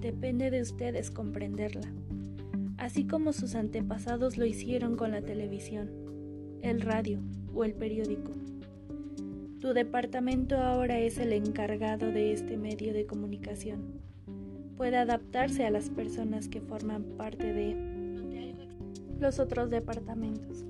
Depende 0.00 0.50
de 0.50 0.62
ustedes 0.62 1.10
comprenderla, 1.10 1.92
así 2.78 3.06
como 3.06 3.32
sus 3.32 3.54
antepasados 3.54 4.36
lo 4.36 4.44
hicieron 4.44 4.96
con 4.96 5.10
la 5.10 5.22
televisión, 5.22 5.90
el 6.62 6.80
radio 6.80 7.20
o 7.54 7.64
el 7.64 7.74
periódico. 7.74 8.32
Tu 9.60 9.72
departamento 9.72 10.56
ahora 10.56 10.98
es 10.98 11.18
el 11.18 11.32
encargado 11.32 12.10
de 12.10 12.32
este 12.32 12.56
medio 12.56 12.92
de 12.92 13.06
comunicación. 13.06 14.00
Puede 14.76 14.96
adaptarse 14.96 15.64
a 15.64 15.70
las 15.70 15.88
personas 15.88 16.48
que 16.48 16.60
forman 16.60 17.04
parte 17.16 17.52
de 17.52 17.76
los 19.18 19.38
otros 19.38 19.70
departamentos. 19.70 20.64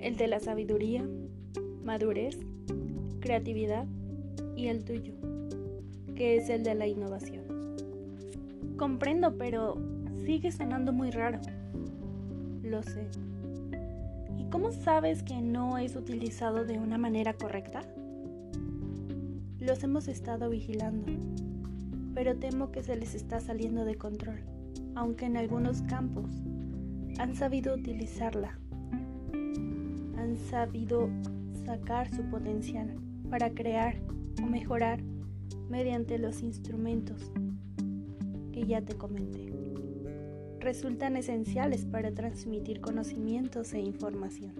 El 0.00 0.16
de 0.16 0.26
la 0.26 0.40
sabiduría, 0.40 1.08
madurez, 1.84 2.38
creatividad 3.20 3.86
y 4.56 4.68
el 4.68 4.84
tuyo 4.84 5.14
que 6.16 6.36
es 6.36 6.48
el 6.48 6.64
de 6.64 6.74
la 6.74 6.88
innovación. 6.88 7.44
Comprendo, 8.76 9.36
pero 9.36 9.76
sigue 10.26 10.50
sonando 10.50 10.92
muy 10.92 11.12
raro. 11.12 11.38
Lo 12.64 12.82
sé. 12.82 13.06
¿Y 14.36 14.44
cómo 14.50 14.72
sabes 14.72 15.22
que 15.22 15.40
no 15.40 15.78
es 15.78 15.94
utilizado 15.94 16.64
de 16.64 16.80
una 16.80 16.98
manera 16.98 17.32
correcta? 17.34 17.82
Los 19.60 19.84
hemos 19.84 20.08
estado 20.08 20.50
vigilando, 20.50 21.06
pero 22.12 22.36
temo 22.36 22.72
que 22.72 22.82
se 22.82 22.96
les 22.96 23.14
está 23.14 23.38
saliendo 23.38 23.84
de 23.84 23.94
control, 23.94 24.40
aunque 24.96 25.26
en 25.26 25.36
algunos 25.36 25.82
campos 25.82 26.28
han 27.20 27.36
sabido 27.36 27.76
utilizarla, 27.76 28.58
han 29.32 30.36
sabido 30.50 31.08
sacar 31.64 32.12
su 32.12 32.22
potencial 32.24 32.96
para 33.30 33.50
crear 33.50 33.94
o 34.42 34.46
mejorar 34.46 35.00
mediante 35.70 36.18
los 36.18 36.42
instrumentos 36.42 37.30
que 38.52 38.66
ya 38.66 38.82
te 38.82 38.96
comenté. 38.96 39.55
Resultan 40.66 41.16
esenciales 41.16 41.84
para 41.84 42.10
transmitir 42.10 42.80
conocimientos 42.80 43.72
e 43.72 43.78
información. 43.78 44.52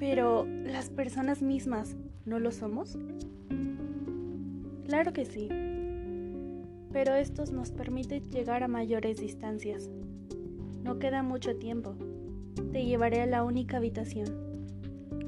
Pero, 0.00 0.44
¿las 0.44 0.90
personas 0.90 1.42
mismas 1.42 1.94
no 2.24 2.40
lo 2.40 2.50
somos? 2.50 2.98
Claro 4.84 5.12
que 5.12 5.24
sí, 5.24 5.48
pero 6.92 7.14
estos 7.14 7.52
nos 7.52 7.70
permite 7.70 8.20
llegar 8.20 8.64
a 8.64 8.68
mayores 8.68 9.20
distancias. 9.20 9.88
No 10.82 10.98
queda 10.98 11.22
mucho 11.22 11.54
tiempo. 11.54 11.94
Te 12.72 12.84
llevaré 12.84 13.20
a 13.20 13.26
la 13.26 13.44
única 13.44 13.76
habitación. 13.76 14.26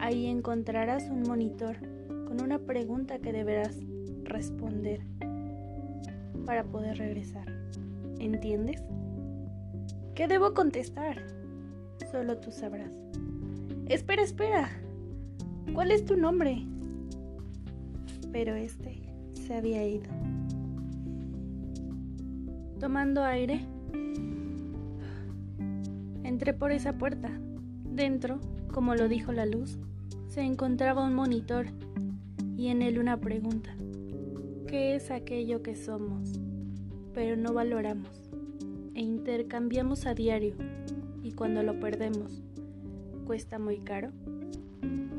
Ahí 0.00 0.26
encontrarás 0.26 1.08
un 1.08 1.22
monitor 1.22 1.76
con 2.08 2.42
una 2.42 2.58
pregunta 2.58 3.20
que 3.20 3.32
deberás 3.32 3.78
responder 4.24 5.02
para 6.44 6.64
poder 6.64 6.98
regresar. 6.98 7.46
¿Entiendes? 8.18 8.82
¿Qué 10.14 10.28
debo 10.28 10.54
contestar? 10.54 11.22
Solo 12.10 12.38
tú 12.38 12.50
sabrás. 12.50 12.92
Espera, 13.86 14.22
espera. 14.22 14.70
¿Cuál 15.74 15.90
es 15.90 16.04
tu 16.04 16.16
nombre? 16.16 16.64
Pero 18.32 18.54
este 18.54 19.02
se 19.34 19.54
había 19.54 19.86
ido. 19.86 20.10
Tomando 22.80 23.24
aire, 23.24 23.60
entré 26.24 26.52
por 26.52 26.72
esa 26.72 26.94
puerta. 26.98 27.30
Dentro, 27.84 28.40
como 28.72 28.94
lo 28.94 29.08
dijo 29.08 29.32
la 29.32 29.46
luz, 29.46 29.78
se 30.28 30.42
encontraba 30.42 31.04
un 31.04 31.14
monitor 31.14 31.66
y 32.56 32.68
en 32.68 32.82
él 32.82 32.98
una 32.98 33.18
pregunta. 33.18 33.74
¿Qué 34.66 34.96
es 34.96 35.10
aquello 35.10 35.62
que 35.62 35.76
somos, 35.76 36.40
pero 37.16 37.34
no 37.34 37.54
valoramos 37.54 38.30
e 38.94 39.00
intercambiamos 39.00 40.04
a 40.04 40.12
diario 40.12 40.54
y 41.22 41.32
cuando 41.32 41.62
lo 41.62 41.80
perdemos, 41.80 42.42
cuesta 43.26 43.58
muy 43.58 43.78
caro? 43.78 44.10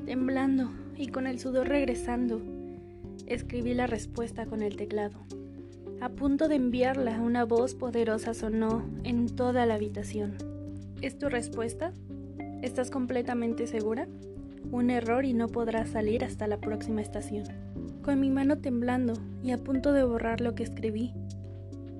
Temblando 0.05 0.69
y 0.95 1.07
con 1.07 1.25
el 1.25 1.39
sudor 1.39 1.69
regresando, 1.69 2.39
escribí 3.25 3.73
la 3.73 3.87
respuesta 3.87 4.45
con 4.45 4.61
el 4.61 4.75
teclado. 4.77 5.17
A 5.99 6.09
punto 6.09 6.47
de 6.47 6.57
enviarla, 6.57 7.19
una 7.19 7.45
voz 7.45 7.73
poderosa 7.73 8.35
sonó 8.35 8.87
en 9.03 9.25
toda 9.35 9.65
la 9.65 9.73
habitación. 9.73 10.35
¿Es 11.01 11.17
tu 11.17 11.29
respuesta? 11.29 11.93
¿Estás 12.61 12.91
completamente 12.91 13.65
segura? 13.65 14.07
Un 14.69 14.91
error 14.91 15.25
y 15.25 15.33
no 15.33 15.47
podrás 15.47 15.89
salir 15.89 16.23
hasta 16.23 16.45
la 16.45 16.59
próxima 16.59 17.01
estación. 17.01 17.45
Con 18.03 18.19
mi 18.19 18.29
mano 18.29 18.59
temblando 18.59 19.13
y 19.41 19.49
a 19.49 19.57
punto 19.57 19.93
de 19.93 20.03
borrar 20.03 20.41
lo 20.41 20.53
que 20.53 20.61
escribí, 20.61 21.15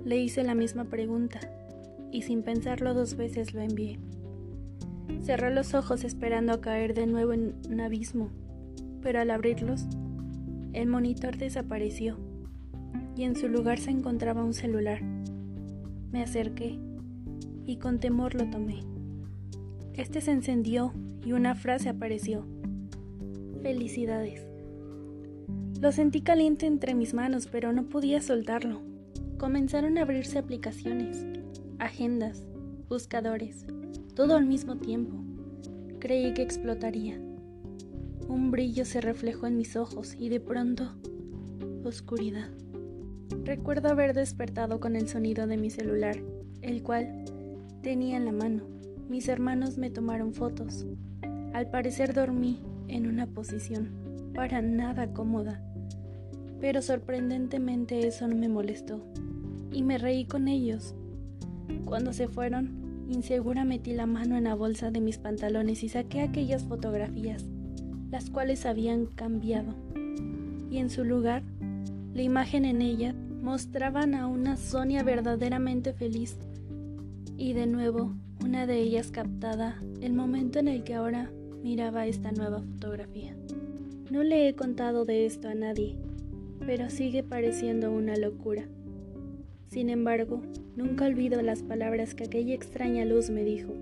le 0.08 0.18
hice 0.18 0.42
la 0.44 0.56
misma 0.56 0.86
pregunta 0.86 1.42
y 2.14 2.22
sin 2.22 2.42
pensarlo 2.42 2.94
dos 2.94 3.18
veces 3.18 3.54
lo 3.54 3.60
envié. 3.60 4.00
Cerré 5.22 5.54
los 5.54 5.74
ojos 5.74 6.06
esperando 6.06 6.54
a 6.54 6.62
caer 6.62 6.94
de 6.94 7.08
nuevo 7.08 7.34
en 7.34 7.56
un 7.70 7.82
abismo, 7.82 8.30
pero 9.02 9.20
al 9.20 9.32
abrirlos, 9.32 9.86
el 10.72 10.88
monitor 10.88 11.38
desapareció 11.38 12.18
y 13.18 13.24
en 13.24 13.36
su 13.36 13.50
lugar 13.50 13.80
se 13.80 13.92
encontraba 13.92 14.46
un 14.46 14.54
celular. 14.54 15.02
Me 16.14 16.24
acerqué 16.24 16.80
y 17.66 17.76
con 17.76 18.00
temor 18.00 18.34
lo 18.34 18.50
tomé. 18.50 18.80
Este 19.94 20.22
se 20.22 20.32
encendió 20.32 20.94
y 21.26 21.34
una 21.34 21.54
frase 21.54 21.90
apareció. 21.90 22.46
Felicidades. 23.62 24.48
Lo 25.82 25.92
sentí 25.92 26.22
caliente 26.22 26.66
entre 26.66 26.96
mis 26.96 27.14
manos, 27.14 27.50
pero 27.52 27.74
no 27.74 27.90
podía 27.90 28.22
soltarlo. 28.22 28.97
Comenzaron 29.38 30.00
a 30.00 30.02
abrirse 30.02 30.40
aplicaciones, 30.40 31.24
agendas, 31.78 32.48
buscadores, 32.90 33.68
todo 34.16 34.36
al 34.36 34.48
mismo 34.48 34.78
tiempo. 34.78 35.16
Creí 36.00 36.34
que 36.34 36.42
explotaría. 36.42 37.22
Un 38.28 38.50
brillo 38.50 38.84
se 38.84 39.00
reflejó 39.00 39.46
en 39.46 39.56
mis 39.56 39.76
ojos 39.76 40.16
y 40.18 40.30
de 40.30 40.40
pronto, 40.40 40.96
oscuridad. 41.84 42.50
Recuerdo 43.44 43.90
haber 43.90 44.16
despertado 44.16 44.80
con 44.80 44.96
el 44.96 45.08
sonido 45.08 45.46
de 45.46 45.58
mi 45.58 45.70
celular, 45.70 46.18
el 46.64 46.82
cual 46.82 47.24
tenía 47.84 48.18
en 48.18 48.26
la 48.26 48.32
mano. 48.32 48.64
Mis 49.08 49.28
hermanos 49.28 49.78
me 49.78 49.92
tomaron 49.92 50.34
fotos. 50.34 50.88
Al 51.54 51.70
parecer 51.70 52.16
dormí 52.16 52.60
en 52.88 53.06
una 53.06 53.28
posición 53.28 53.92
para 54.34 54.64
nada 54.64 55.14
cómoda, 55.14 55.62
pero 56.60 56.82
sorprendentemente 56.82 58.08
eso 58.08 58.28
no 58.28 58.36
me 58.36 58.50
molestó 58.50 59.06
y 59.78 59.84
me 59.84 60.00
reí 60.00 60.26
con 60.26 60.48
ellos. 60.48 60.96
Cuando 61.86 62.12
se 62.12 62.28
fueron, 62.28 63.06
insegura 63.10 63.64
metí 63.64 63.94
la 63.94 64.08
mano 64.08 64.36
en 64.36 64.46
la 64.46 64.56
bolsa 64.56 64.90
de 64.90 65.02
mis 65.02 65.20
pantalones 65.20 65.84
y 65.84 65.90
saqué 65.90 66.22
aquellas 66.22 66.64
fotografías, 66.64 67.46
las 68.10 68.32
cuales 68.32 68.66
habían 68.66 69.06
cambiado, 69.06 69.76
y 70.72 70.80
en 70.80 70.90
su 70.90 71.04
lugar, 71.04 71.44
la 72.16 72.24
imagen 72.24 72.66
en 72.66 72.82
ella 72.82 73.14
mostraban 73.44 74.16
a 74.16 74.26
una 74.26 74.58
Sonia 74.58 75.04
verdaderamente 75.04 75.94
feliz 75.94 76.40
y 77.38 77.54
de 77.54 77.68
nuevo 77.68 78.16
una 78.44 78.66
de 78.66 78.80
ellas 78.80 79.12
captada 79.12 79.80
el 80.02 80.14
momento 80.14 80.58
en 80.58 80.70
el 80.70 80.84
que 80.84 80.96
ahora 80.96 81.30
miraba 81.62 82.08
esta 82.08 82.32
nueva 82.32 82.64
fotografía. 82.64 83.36
No 84.10 84.24
le 84.24 84.50
he 84.50 84.56
contado 84.56 85.06
de 85.06 85.28
esto 85.28 85.48
a 85.48 85.54
nadie, 85.54 85.96
pero 86.66 86.90
sigue 86.90 87.22
pareciendo 87.22 87.92
una 87.92 88.18
locura. 88.18 88.68
Sin 89.68 89.90
embargo, 89.90 90.42
nunca 90.76 91.06
olvido 91.06 91.42
las 91.42 91.62
palabras 91.62 92.16
que 92.16 92.24
aquella 92.24 92.56
extraña 92.56 93.04
luz 93.06 93.30
me 93.30 93.44
dijo, 93.44 93.74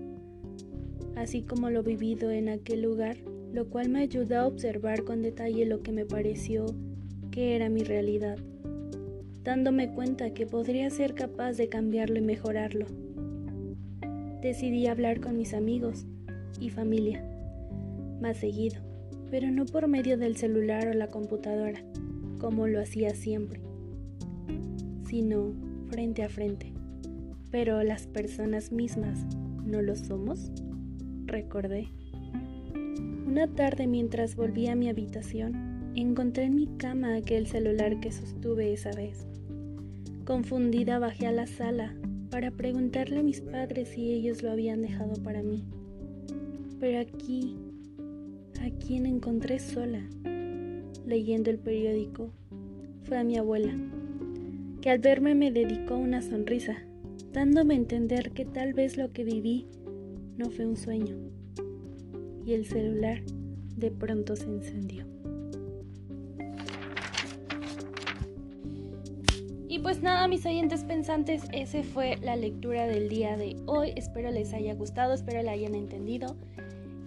así 1.14 1.42
como 1.42 1.70
lo 1.70 1.82
vivido 1.82 2.30
en 2.30 2.48
aquel 2.48 2.82
lugar, 2.82 3.16
lo 3.52 3.68
cual 3.68 3.88
me 3.88 4.00
ayudó 4.00 4.38
a 4.38 4.46
observar 4.46 5.04
con 5.04 5.22
detalle 5.22 5.64
lo 5.64 5.82
que 5.82 5.92
me 5.92 6.04
pareció 6.04 6.66
que 7.30 7.54
era 7.54 7.68
mi 7.68 7.84
realidad, 7.84 8.38
dándome 9.44 9.92
cuenta 9.92 10.34
que 10.34 10.46
podría 10.46 10.90
ser 10.90 11.14
capaz 11.14 11.52
de 11.52 11.68
cambiarlo 11.68 12.18
y 12.18 12.22
mejorarlo. 12.22 12.86
Decidí 14.42 14.86
hablar 14.86 15.20
con 15.20 15.36
mis 15.36 15.54
amigos 15.54 16.06
y 16.60 16.70
familia 16.70 17.24
más 18.20 18.38
seguido, 18.38 18.80
pero 19.30 19.50
no 19.50 19.66
por 19.66 19.88
medio 19.88 20.18
del 20.18 20.36
celular 20.36 20.88
o 20.88 20.94
la 20.94 21.08
computadora, 21.08 21.80
como 22.38 22.66
lo 22.66 22.80
hacía 22.80 23.10
siempre, 23.10 23.60
sino 25.06 25.52
frente 25.96 26.22
a 26.24 26.28
frente. 26.28 26.74
Pero 27.50 27.82
las 27.82 28.06
personas 28.06 28.70
mismas 28.70 29.24
no 29.64 29.80
lo 29.80 29.96
somos, 29.96 30.52
recordé. 31.24 31.88
Una 33.26 33.46
tarde 33.46 33.86
mientras 33.86 34.36
volví 34.36 34.66
a 34.66 34.76
mi 34.76 34.90
habitación, 34.90 35.92
encontré 35.94 36.44
en 36.44 36.56
mi 36.56 36.66
cama 36.76 37.14
aquel 37.16 37.46
celular 37.46 37.98
que 37.98 38.12
sostuve 38.12 38.74
esa 38.74 38.90
vez. 38.90 39.26
Confundida 40.26 40.98
bajé 40.98 41.28
a 41.28 41.32
la 41.32 41.46
sala 41.46 41.96
para 42.30 42.50
preguntarle 42.50 43.20
a 43.20 43.22
mis 43.22 43.40
padres 43.40 43.88
si 43.88 44.12
ellos 44.12 44.42
lo 44.42 44.50
habían 44.50 44.82
dejado 44.82 45.14
para 45.22 45.42
mí. 45.42 45.64
Pero 46.78 47.00
aquí, 47.00 47.56
a 48.60 48.68
quien 48.84 49.06
encontré 49.06 49.58
sola, 49.58 50.02
leyendo 51.06 51.48
el 51.48 51.58
periódico, 51.58 52.32
fue 53.04 53.16
a 53.16 53.24
mi 53.24 53.38
abuela, 53.38 53.74
que 54.80 54.90
al 54.90 54.98
verme 54.98 55.34
me 55.34 55.50
dedicó 55.50 55.96
una 55.96 56.22
sonrisa, 56.22 56.76
dándome 57.32 57.74
a 57.74 57.78
entender 57.78 58.32
que 58.32 58.44
tal 58.44 58.72
vez 58.72 58.96
lo 58.96 59.12
que 59.12 59.24
viví 59.24 59.66
no 60.36 60.50
fue 60.50 60.66
un 60.66 60.76
sueño. 60.76 61.16
Y 62.44 62.52
el 62.52 62.66
celular 62.66 63.22
de 63.76 63.90
pronto 63.90 64.36
se 64.36 64.44
encendió. 64.44 65.06
Y 69.68 69.80
pues 69.80 70.00
nada, 70.00 70.26
mis 70.26 70.46
oyentes 70.46 70.84
pensantes, 70.84 71.42
esa 71.52 71.82
fue 71.82 72.16
la 72.22 72.36
lectura 72.36 72.86
del 72.86 73.08
día 73.08 73.36
de 73.36 73.56
hoy. 73.66 73.92
Espero 73.96 74.30
les 74.30 74.54
haya 74.54 74.74
gustado, 74.74 75.12
espero 75.12 75.42
la 75.42 75.52
hayan 75.52 75.74
entendido. 75.74 76.36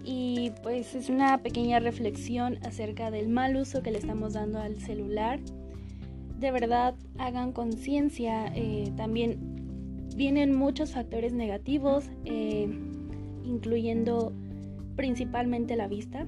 Y 0.04 0.52
pues 0.62 0.94
es 0.94 1.08
una 1.08 1.42
pequeña 1.42 1.80
reflexión 1.80 2.58
acerca 2.62 3.10
del 3.10 3.28
mal 3.28 3.56
uso 3.56 3.82
que 3.82 3.90
le 3.90 3.98
estamos 3.98 4.34
dando 4.34 4.60
al 4.60 4.76
celular. 4.76 5.40
De 6.40 6.50
verdad, 6.50 6.94
hagan 7.18 7.52
conciencia. 7.52 8.50
Eh, 8.54 8.92
también 8.96 10.08
vienen 10.16 10.54
muchos 10.54 10.92
factores 10.92 11.32
negativos, 11.32 12.10
eh, 12.24 12.68
incluyendo 13.44 14.32
principalmente 14.96 15.76
la 15.76 15.86
vista. 15.86 16.26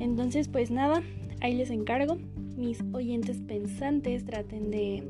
Entonces, 0.00 0.48
pues 0.48 0.70
nada, 0.70 1.02
ahí 1.40 1.54
les 1.54 1.70
encargo 1.70 2.18
mis 2.58 2.82
oyentes 2.92 3.40
pensantes 3.40 4.24
traten 4.24 4.70
de 4.72 5.04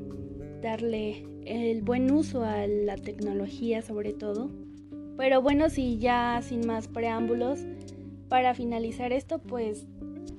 darle 0.61 1.25
el 1.45 1.81
buen 1.81 2.11
uso 2.11 2.43
a 2.43 2.67
la 2.67 2.95
tecnología 2.95 3.81
sobre 3.81 4.13
todo. 4.13 4.51
Pero 5.17 5.41
bueno, 5.41 5.69
si 5.69 5.97
ya 5.97 6.39
sin 6.43 6.65
más 6.67 6.87
preámbulos, 6.87 7.65
para 8.29 8.53
finalizar 8.53 9.11
esto, 9.11 9.39
pues 9.39 9.87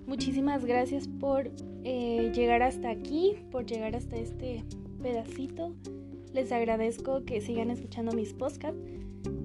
muchísimas 0.06 0.64
gracias 0.64 1.08
por 1.08 1.50
eh, 1.84 2.32
llegar 2.34 2.62
hasta 2.62 2.90
aquí, 2.90 3.36
por 3.50 3.66
llegar 3.66 3.96
hasta 3.96 4.16
este 4.16 4.64
pedacito. 5.02 5.74
Les 6.32 6.52
agradezco 6.52 7.24
que 7.24 7.40
sigan 7.40 7.70
escuchando 7.70 8.12
mis 8.12 8.32
podcasts 8.32 8.80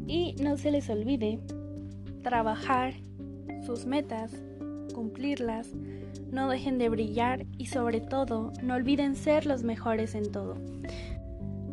y 0.07 0.35
no 0.41 0.57
se 0.57 0.71
les 0.71 0.89
olvide 0.89 1.39
trabajar 2.21 2.93
sus 3.65 3.85
metas, 3.85 4.31
cumplirlas, 4.93 5.73
no 6.31 6.49
dejen 6.49 6.77
de 6.77 6.89
brillar 6.89 7.45
y 7.57 7.67
sobre 7.67 8.01
todo 8.01 8.51
no 8.61 8.75
olviden 8.75 9.15
ser 9.15 9.45
los 9.45 9.63
mejores 9.63 10.15
en 10.15 10.31
todo. 10.31 10.55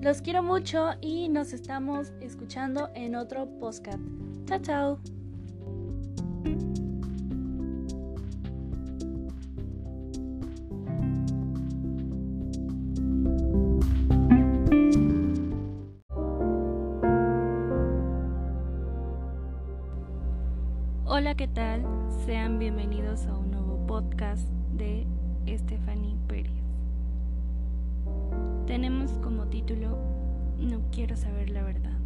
Los 0.01 0.21
quiero 0.21 0.43
mucho 0.43 0.91
y 1.01 1.29
nos 1.29 1.53
estamos 1.53 2.13
escuchando 2.21 2.91
en 2.95 3.15
otro 3.15 3.47
podcast. 3.59 4.03
Chao, 4.47 4.59
chao. 4.61 4.99
Hola, 21.15 21.35
¿qué 21.35 21.47
tal? 21.47 21.85
Sean 22.25 22.59
bienvenidos 22.59 23.27
a 23.27 23.37
un 23.37 23.51
nuevo 23.51 23.87
podcast 23.87 24.49
de 24.73 25.07
Stephanie 25.47 26.17
Pérez. 26.27 26.55
Tenemos 28.67 29.11
como 29.19 29.47
título 29.49 29.99
No 30.59 30.81
quiero 30.91 31.15
saber 31.15 31.51
la 31.51 31.65
verdad. 31.65 31.99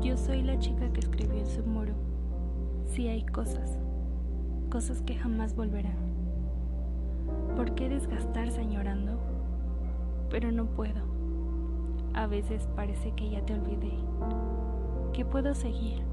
Yo 0.00 0.16
soy 0.16 0.42
la 0.42 0.56
chica 0.60 0.88
que 0.92 1.00
escribió 1.00 1.36
en 1.36 1.48
su 1.48 1.64
muro. 1.64 1.94
Sí 2.84 3.08
hay 3.08 3.26
cosas, 3.26 3.76
cosas 4.70 5.02
que 5.02 5.16
jamás 5.16 5.56
volverán. 5.56 5.98
¿Por 7.56 7.74
qué 7.74 7.88
desgastarse 7.88 8.60
añorando? 8.60 9.18
Pero 10.30 10.52
no 10.52 10.66
puedo. 10.66 11.02
A 12.14 12.28
veces 12.28 12.68
parece 12.76 13.10
que 13.16 13.30
ya 13.30 13.44
te 13.44 13.54
olvidé, 13.54 13.94
que 15.12 15.24
puedo 15.24 15.52
seguir 15.52 16.05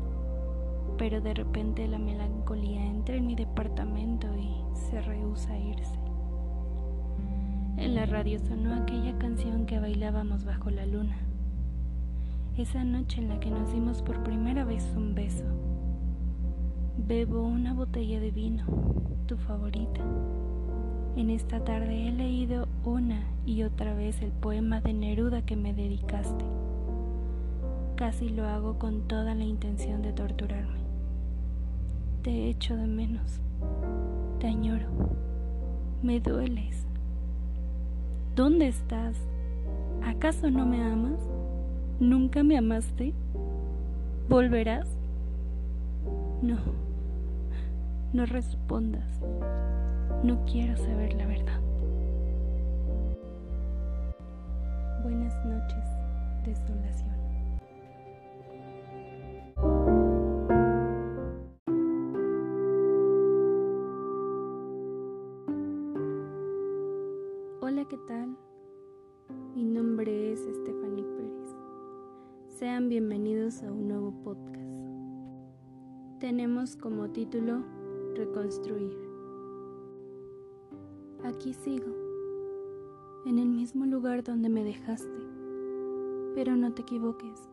pero 0.97 1.21
de 1.21 1.33
repente 1.33 1.87
la 1.87 1.99
melancolía 1.99 2.85
entra 2.85 3.15
en 3.15 3.27
mi 3.27 3.35
departamento 3.35 4.27
y 4.37 4.53
se 4.73 5.01
rehúsa 5.01 5.53
a 5.53 5.59
irse. 5.59 5.99
En 7.77 7.95
la 7.95 8.05
radio 8.05 8.39
sonó 8.39 8.75
aquella 8.75 9.17
canción 9.17 9.65
que 9.65 9.79
bailábamos 9.79 10.45
bajo 10.45 10.69
la 10.69 10.85
luna, 10.85 11.17
esa 12.57 12.83
noche 12.83 13.19
en 13.19 13.29
la 13.29 13.39
que 13.39 13.49
nos 13.49 13.73
dimos 13.73 14.01
por 14.03 14.21
primera 14.23 14.63
vez 14.63 14.93
un 14.95 15.15
beso. 15.15 15.45
Bebo 16.97 17.41
una 17.41 17.73
botella 17.73 18.19
de 18.19 18.29
vino, 18.29 18.65
tu 19.25 19.37
favorita. 19.37 20.01
En 21.15 21.31
esta 21.31 21.63
tarde 21.63 22.07
he 22.07 22.11
leído 22.11 22.67
una 22.85 23.23
y 23.45 23.63
otra 23.63 23.95
vez 23.95 24.21
el 24.21 24.31
poema 24.31 24.79
de 24.81 24.93
Neruda 24.93 25.41
que 25.41 25.55
me 25.55 25.73
dedicaste. 25.73 26.45
Casi 27.95 28.29
lo 28.29 28.47
hago 28.47 28.77
con 28.77 29.07
toda 29.07 29.33
la 29.33 29.43
intención 29.43 30.01
de 30.01 30.13
torturarme. 30.13 30.82
Te 32.23 32.47
echo 32.47 32.77
de 32.77 32.87
menos, 32.87 33.41
te 34.39 34.47
añoro, 34.47 34.87
me 36.01 36.21
dueles. 36.21 36.87
¿Dónde 38.33 38.69
estás? 38.69 39.17
¿Acaso 40.05 40.49
no 40.49 40.65
me 40.65 40.81
amas? 40.81 41.19
¿Nunca 41.99 42.41
me 42.41 42.57
amaste? 42.57 43.13
¿Volverás? 44.29 44.87
No, 46.41 46.59
no 48.13 48.25
respondas. 48.25 49.19
No 50.23 50.45
quiero 50.45 50.77
saber 50.77 51.15
la 51.15 51.25
verdad. 51.25 51.59
Buenas 55.03 55.45
noches, 55.45 55.83
desolación. 56.45 57.22
Podcast. 74.23 74.59
Tenemos 76.19 76.75
como 76.75 77.09
título 77.09 77.63
Reconstruir. 78.15 78.97
Aquí 81.23 81.53
sigo, 81.53 81.91
en 83.25 83.39
el 83.39 83.49
mismo 83.49 83.85
lugar 83.85 84.23
donde 84.23 84.49
me 84.49 84.63
dejaste, 84.63 85.21
pero 86.35 86.55
no 86.55 86.73
te 86.73 86.81
equivoques, 86.81 87.49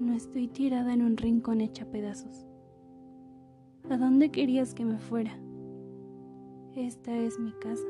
no 0.00 0.14
estoy 0.14 0.48
tirada 0.48 0.92
en 0.92 1.02
un 1.02 1.16
rincón 1.16 1.60
hecha 1.60 1.90
pedazos. 1.90 2.46
¿A 3.90 3.96
dónde 3.96 4.30
querías 4.30 4.74
que 4.74 4.84
me 4.84 4.98
fuera? 4.98 5.38
Esta 6.74 7.16
es 7.16 7.38
mi 7.38 7.52
casa 7.52 7.88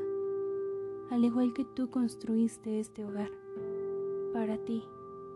al 1.13 1.23
igual 1.25 1.53
que 1.53 1.63
tú 1.63 1.91
construiste 1.91 2.79
este 2.79 3.05
hogar, 3.05 3.29
para 4.33 4.57
ti, 4.57 4.83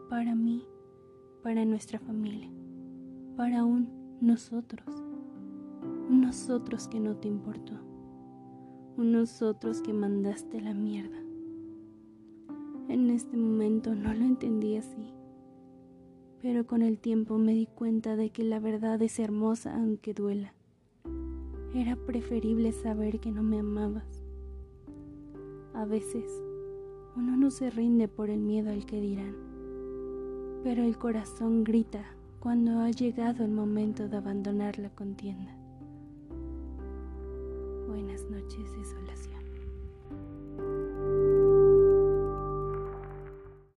para 0.10 0.34
mí, 0.34 0.66
para 1.48 1.64
nuestra 1.64 1.98
familia, 1.98 2.50
para 3.38 3.64
un 3.64 3.88
nosotros, 4.20 4.86
un 6.10 6.20
nosotros 6.20 6.90
que 6.90 7.00
no 7.00 7.16
te 7.16 7.30
importó, 7.30 7.72
un 8.98 9.14
nosotros 9.14 9.82
que 9.82 9.94
mandaste 9.94 10.60
la 10.60 10.74
mierda. 10.74 11.18
En 12.90 13.10
este 13.10 13.38
momento 13.38 13.96
no 13.96 14.14
lo 14.14 14.26
entendí 14.26 14.76
así, 14.76 15.14
pero 16.42 16.68
con 16.68 16.82
el 16.82 17.00
tiempo 17.00 17.38
me 17.38 17.54
di 17.54 17.66
cuenta 17.66 18.18
de 18.18 18.30
que 18.30 18.44
la 18.44 18.60
verdad 18.60 19.02
es 19.02 19.18
hermosa 19.18 19.74
aunque 19.74 20.14
duela. 20.14 20.54
Era 21.74 21.96
preferible 21.96 22.74
saber 22.74 23.22
que 23.22 23.32
no 23.32 23.42
me 23.42 23.60
amabas 23.60 24.22
a 25.74 25.86
veces 25.86 26.26
uno 27.16 27.38
no 27.38 27.52
se 27.52 27.70
rinde 27.70 28.10
por 28.10 28.30
el 28.30 28.42
miedo 28.42 28.70
al 28.70 28.86
que 28.86 29.00
dirán, 29.00 29.47
pero 30.64 30.84
el 30.84 30.98
corazón 30.98 31.64
grita 31.64 32.04
cuando 32.40 32.80
ha 32.80 32.92
llegado 32.92 33.44
el 33.44 33.52
momento 33.52 34.08
de 34.08 34.18
abandonar 34.18 34.80
la 34.80 34.90
contienda. 34.90 35.56
Buenas 37.88 38.24
noches, 38.30 38.72
desolación. 38.78 39.37